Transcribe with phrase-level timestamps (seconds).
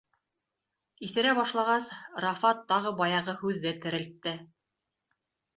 [1.07, 1.91] Иҫерә башлағас,
[2.25, 4.35] Рафа тағы баяғы һүҙҙе терелтте: